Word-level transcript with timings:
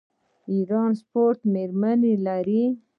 د 0.03 0.03
ایران 0.53 0.91
سپورټ 0.99 1.39
میرمنې 1.53 2.13
لري. 2.27 2.63